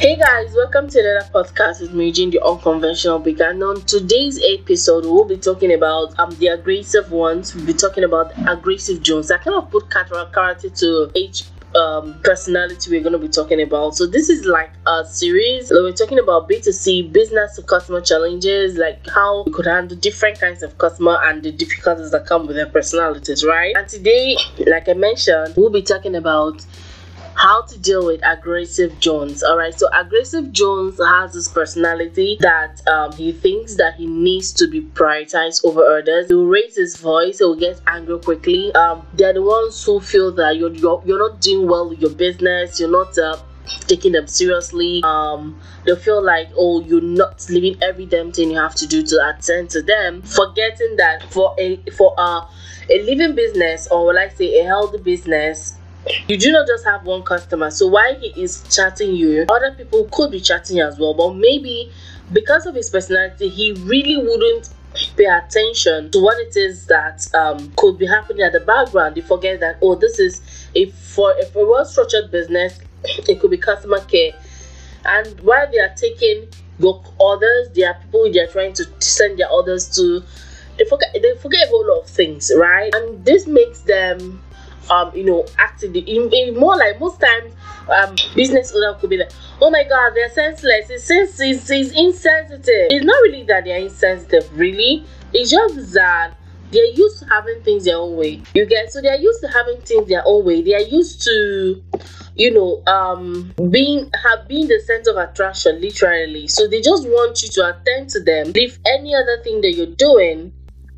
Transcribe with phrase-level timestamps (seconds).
[0.00, 5.04] Hey guys, welcome to another podcast with me, Jane, the unconventional big on today's episode
[5.04, 7.54] we'll be talking about um the aggressive ones.
[7.54, 9.30] We'll be talking about aggressive Jones.
[9.30, 11.44] I kind of put character to each
[11.74, 13.94] um personality we're going to be talking about.
[13.94, 15.70] So this is like a series.
[15.70, 20.62] We're talking about B2C business to customer challenges, like how you could handle different kinds
[20.62, 23.76] of customer and the difficulties that come with their personalities, right?
[23.76, 26.64] And today, like I mentioned, we'll be talking about
[27.40, 29.42] how to deal with aggressive Jones.
[29.42, 34.52] All right, so aggressive Jones has this personality that um, he thinks that he needs
[34.52, 36.28] to be prioritized over others.
[36.28, 38.74] He'll raise his voice, he'll get angry quickly.
[38.74, 42.10] Um, they're the ones who feel that you're you're, you're not doing well with your
[42.10, 43.16] business, you're not.
[43.16, 43.36] Uh,
[43.86, 48.56] taking them seriously um they feel like oh you're not leaving every damn thing you
[48.56, 52.48] have to do to attend to them forgetting that for a for a,
[52.90, 55.76] a living business or i say a healthy business
[56.28, 60.08] you do not just have one customer so while he is chatting you other people
[60.10, 61.92] could be chatting as well but maybe
[62.32, 64.70] because of his personality he really wouldn't
[65.16, 69.16] pay attention to what it is that um, could be happening at the background.
[69.16, 70.40] You forget that oh this is
[70.74, 74.32] if for if a well structured business it could be customer care.
[75.04, 76.48] And while they are taking
[76.78, 80.22] your orders there are people they are trying to send their orders to
[80.78, 82.94] they forget they forget a whole lot of things right?
[82.94, 84.42] And this makes them
[84.90, 87.54] um, you know, acting in, in more like most times
[87.88, 91.92] um business owner could be like, oh my god, they're senseless, it's, sens- it's, it's
[91.96, 92.88] insensitive.
[92.90, 95.04] It's not really that they're insensitive, really.
[95.32, 96.34] It's just that
[96.70, 98.42] they're used to having things their own way.
[98.54, 100.62] You get so they're used to having things their own way.
[100.62, 101.82] They are used to
[102.36, 107.42] you know um being have been the center of attraction literally so they just want
[107.42, 110.52] you to attend to them leave any other thing that you're doing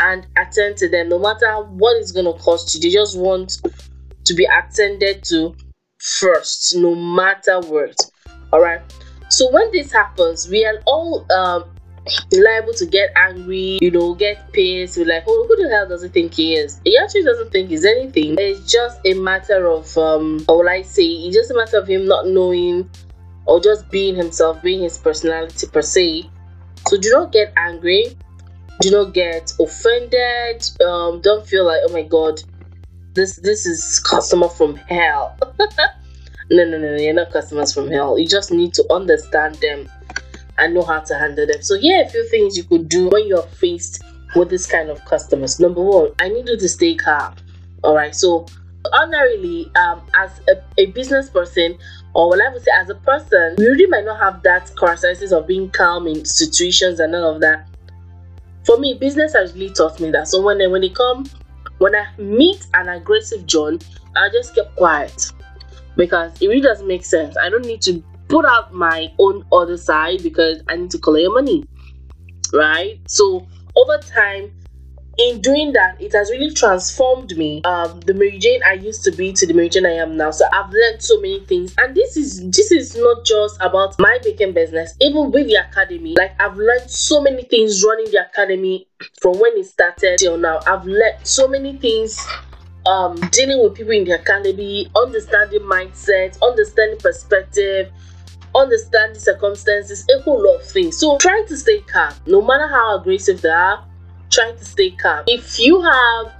[0.00, 2.80] and attend to them no matter what it's going to cost you.
[2.80, 3.58] They just want
[4.24, 5.54] to be attended to
[5.98, 7.96] first, no matter what.
[8.52, 8.80] All right.
[9.30, 11.64] So when this happens, we are all um,
[12.32, 14.96] liable to get angry, you know, get pissed.
[14.96, 16.80] We're like, oh, who the hell does he think he is?
[16.84, 18.36] He actually doesn't think he's anything.
[18.38, 21.88] It's just a matter of, um, how will I say, it's just a matter of
[21.88, 22.88] him not knowing
[23.46, 26.30] or just being himself, being his personality per se.
[26.88, 28.16] So do not get angry
[28.80, 30.68] do not get offended.
[30.84, 32.42] Um don't feel like oh my god
[33.14, 35.36] this this is customer from hell.
[36.48, 38.16] No no no you're not customers from hell.
[38.16, 39.88] You just need to understand them
[40.58, 41.60] and know how to handle them.
[41.60, 44.04] So here are a few things you could do when you're faced
[44.36, 45.58] with this kind of customers.
[45.58, 47.34] Number one i need you to stay calm
[47.82, 48.46] all right so
[48.94, 51.76] ordinarily um as a, a business person
[52.14, 55.32] or what I would say as a person, we really might not have that characteristics
[55.32, 57.68] of being calm in situations and all of that
[58.66, 60.28] for me, business has really taught me that.
[60.28, 61.24] So when when they come,
[61.78, 63.78] when I meet an aggressive John,
[64.16, 65.32] I just keep quiet
[65.96, 67.36] because it really doesn't make sense.
[67.36, 71.28] I don't need to put out my own other side because I need to collect
[71.30, 71.64] money,
[72.52, 73.00] right?
[73.06, 73.46] So
[73.76, 74.52] over time,
[75.18, 77.62] in doing that, it has really transformed me.
[77.64, 80.30] Um, the Mary Jane I used to be to the Mary Jane I am now.
[80.30, 84.18] So I've learned so many things, and this is this is not just about my
[84.22, 84.94] baking business.
[85.00, 88.86] Even with the academy, like I've learned so many things running the academy
[89.20, 90.60] from when it started till now.
[90.66, 92.24] I've learned so many things
[92.86, 97.90] um, dealing with people in the academy, understanding mindset, understanding perspective,
[98.54, 100.98] understanding circumstances, a whole lot of things.
[100.98, 103.82] So try to stay calm, no matter how aggressive they are
[104.36, 105.24] trying to stay calm.
[105.26, 106.32] If you have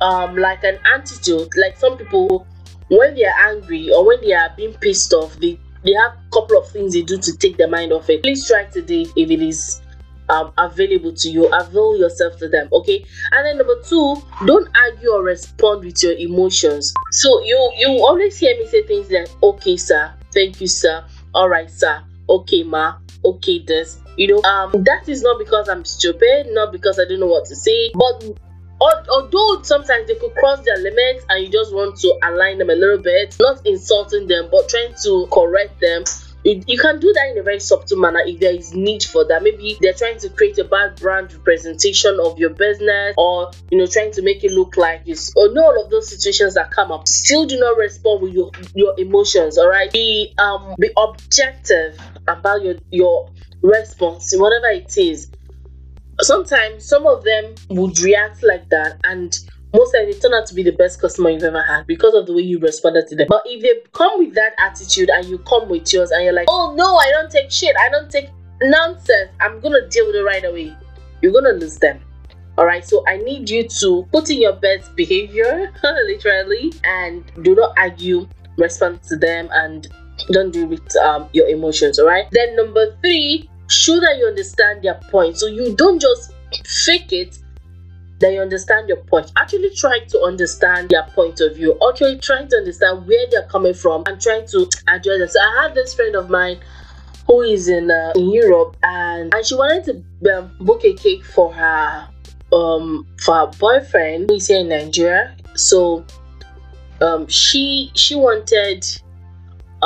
[0.00, 2.46] um like an antidote, like some people
[2.88, 6.30] when they are angry or when they are being pissed off, they they have a
[6.32, 8.22] couple of things they do to take their mind off it.
[8.22, 9.80] Please try today if it is
[10.28, 11.46] um, available to you.
[11.52, 13.04] Avail yourself to them, okay?
[13.32, 16.92] And then number two, don't argue or respond with your emotions.
[17.12, 20.12] So you you always hear me say things like, "Okay, sir.
[20.32, 21.04] Thank you, sir.
[21.34, 22.02] All right, sir.
[22.28, 22.96] Okay, ma.
[23.24, 27.20] Okay, this." You know, um, that is not because I'm stupid, not because I don't
[27.20, 28.24] know what to say, but
[28.80, 32.74] although sometimes they could cross their limits and you just want to align them a
[32.74, 36.04] little bit, not insulting them, but trying to correct them.
[36.46, 39.42] You, can do that in a very subtle manner if there is need for that.
[39.42, 43.86] Maybe they're trying to create a bad brand representation of your business, or you know,
[43.86, 46.92] trying to make it look like it's or know all of those situations that come
[46.92, 47.08] up.
[47.08, 49.58] Still, do not respond with your your emotions.
[49.58, 51.98] All right, be um be objective
[52.28, 53.28] about your your
[53.62, 55.32] response, whatever it is.
[56.20, 59.36] Sometimes some of them would react like that, and
[59.76, 62.26] most times they turn out to be the best customer you've ever had because of
[62.26, 63.26] the way you responded to them.
[63.28, 66.46] But if they come with that attitude and you come with yours and you're like,
[66.48, 68.30] oh no, I don't take shit, I don't take
[68.62, 70.74] nonsense, I'm gonna deal with it right away,
[71.20, 72.00] you're gonna lose them.
[72.58, 77.74] Alright, so I need you to put in your best behavior, literally, and do not
[77.76, 78.26] argue,
[78.56, 79.86] respond to them, and
[80.30, 82.24] don't deal with um, your emotions all right?
[82.32, 85.36] Then number three show that you understand their point.
[85.36, 86.32] So you don't just
[86.86, 87.38] fake it
[88.20, 89.30] that you understand your point.
[89.36, 91.78] Actually, try to understand their point of view.
[91.88, 95.30] Actually, trying to understand where they're coming from and trying to address it.
[95.30, 96.58] So I had this friend of mine
[97.26, 101.24] who is in uh, in Europe, and and she wanted to um, book a cake
[101.24, 102.08] for her
[102.52, 105.36] um for her boyfriend who is here in Nigeria.
[105.54, 106.04] So
[107.00, 108.84] um she she wanted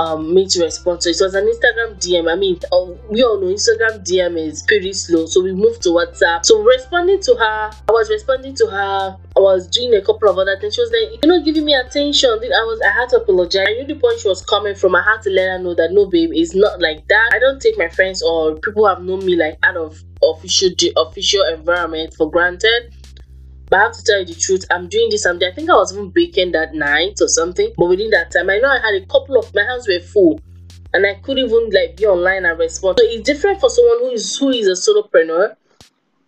[0.01, 1.17] um me to respond to it.
[1.21, 2.33] was an Instagram DM.
[2.33, 5.91] I mean, uh, we all know Instagram DM is pretty slow, so we moved to
[5.91, 6.47] WhatsApp.
[6.47, 9.17] So responding to her, I was responding to her.
[9.37, 10.75] I was doing a couple of other things.
[10.75, 13.67] She was like, "You're not giving me attention." I was, I had to apologize.
[13.69, 14.95] I knew the point she was coming from.
[14.95, 17.31] I had to let her know that no, babe, it's not like that.
[17.33, 20.71] I don't take my friends or people who have known me like out of official
[20.97, 22.95] official environment for granted.
[23.71, 25.49] But I have to tell you the truth, I'm doing this something.
[25.49, 27.73] I think I was even baking that night or something.
[27.77, 30.41] But within that time, I know I had a couple of my hands were full.
[30.93, 32.99] And I couldn't even like be online and respond.
[32.99, 35.55] So it's different for someone who is who is a solopreneur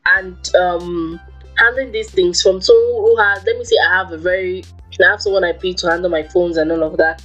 [0.06, 1.20] and um
[1.56, 4.62] handling these things from someone who has let me say I have a very
[5.00, 7.22] I have someone I pay to handle my phones and all of that.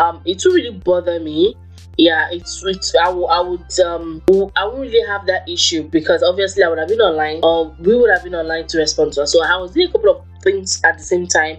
[0.00, 1.54] Um it will really bother me
[1.98, 4.22] yeah it's it's I, w- I would um
[4.56, 7.96] I wouldn't really have that issue because obviously I would have been online or we
[7.96, 9.26] would have been online to respond to her.
[9.26, 11.58] So I was doing a couple of things at the same time.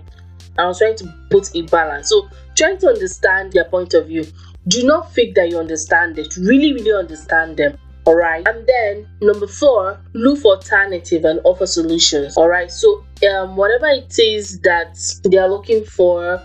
[0.58, 2.10] I was trying to put a balance.
[2.10, 4.26] So trying to understand their point of view.
[4.68, 6.36] Do not fake that you understand it.
[6.38, 7.78] Really, really understand them.
[8.06, 8.48] Alright.
[8.48, 12.38] And then number four, look for alternative and offer solutions.
[12.38, 12.72] Alright.
[12.72, 16.42] So um whatever it is that they are looking for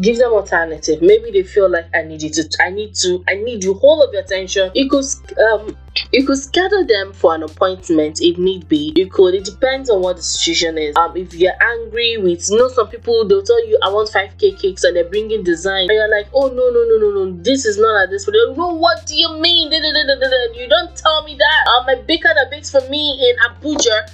[0.00, 1.02] give them alternative.
[1.02, 4.02] Maybe they feel like i need you to i need to i need you whole
[4.02, 4.70] of your attention.
[4.74, 5.04] You could
[5.40, 5.76] um
[6.12, 8.92] you could schedule them for an appointment if need be.
[8.94, 10.94] You could it depends on what the situation is.
[10.96, 14.60] Um if you're angry with you know some people they'll tell you i want 5k
[14.60, 15.88] cakes and they're bringing design.
[15.90, 18.32] And you're like oh no no no no no this is not like this they
[18.54, 19.72] go what do you mean?
[19.72, 21.70] You don't tell me that.
[21.72, 24.08] Um my baker that bakes for me in abuja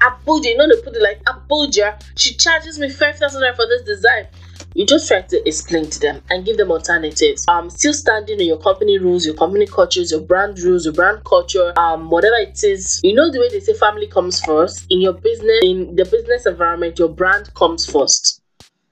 [0.00, 2.00] abuja you know they put it like abuja.
[2.16, 4.26] She charges me 5000 for this design
[4.76, 7.46] you just try to explain to them and give them alternatives.
[7.48, 11.24] Um, still standing on your company rules, your company cultures, your brand rules, your brand
[11.24, 13.00] culture, um, whatever it is.
[13.02, 16.44] You know the way they say family comes first in your business, in the business
[16.44, 18.42] environment, your brand comes first.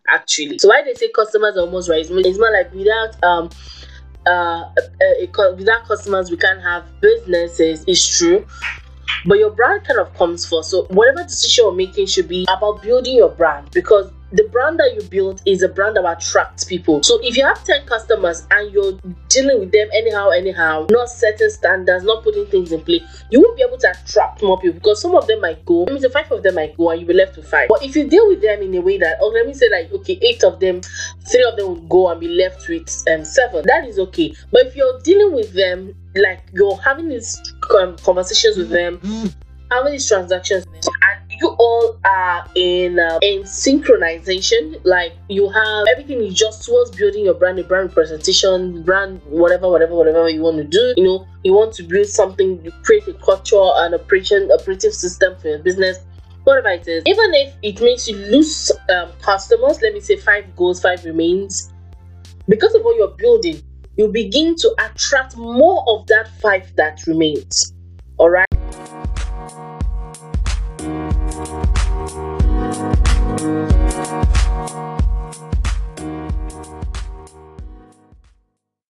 [0.08, 2.04] Actually, so why they say customers are almost right?
[2.08, 3.50] It's more like without um
[4.26, 7.84] uh, uh, without customers we can't have businesses.
[7.86, 8.46] It's true,
[9.26, 10.70] but your brand kind of comes first.
[10.70, 14.92] So whatever decision you're making should be about building your brand because the brand that
[14.94, 17.00] you build is a brand that attracts people.
[17.04, 18.98] So if you have 10 customers and you're
[19.28, 23.56] dealing with them anyhow, anyhow, not setting standards, not putting things in place, you won't
[23.56, 25.86] be able to attract more people because some of them might go.
[25.86, 27.68] I mean, the five of them might go and you'll be left with five.
[27.68, 29.92] But if you deal with them in a way that, oh, let me say like,
[29.92, 30.80] okay, eight of them,
[31.30, 34.34] three of them will go and be left with um, seven, that is okay.
[34.50, 37.40] But if you're dealing with them like you're having these
[38.02, 39.00] conversations with them,
[39.70, 44.80] having these transactions, and you all are in uh, in synchronization.
[44.84, 49.68] Like you have everything is just towards building your brand a brand presentation brand whatever
[49.68, 50.94] whatever whatever you want to do.
[50.96, 55.36] You know you want to build something you create a culture and operation operative system
[55.38, 55.98] for your business
[56.44, 57.02] whatever it is.
[57.06, 61.72] Even if it makes you lose um, customers let me say five goals five remains
[62.48, 63.62] because of what you're building
[63.96, 67.72] you begin to attract more of that five that remains.
[68.18, 68.53] All right